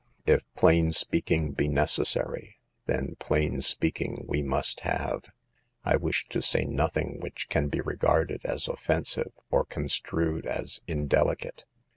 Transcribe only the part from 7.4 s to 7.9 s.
can be